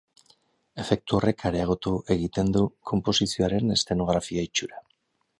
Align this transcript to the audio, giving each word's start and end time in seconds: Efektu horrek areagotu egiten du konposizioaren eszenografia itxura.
Efektu 0.83 1.17
horrek 1.17 1.43
areagotu 1.49 1.93
egiten 2.15 2.49
du 2.55 2.63
konposizioaren 2.91 3.75
eszenografia 3.75 4.47
itxura. 4.49 4.81